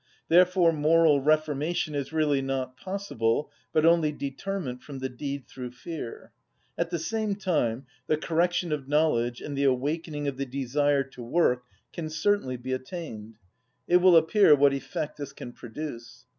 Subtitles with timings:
[0.29, 6.31] Therefore moral reformation is really not possible, but only determent from the deed through fear.
[6.75, 11.21] At the same time, the correction of knowledge and the awakening of the desire to
[11.21, 13.37] work can certainly be attained;
[13.87, 16.25] it will appear what effect this can produce.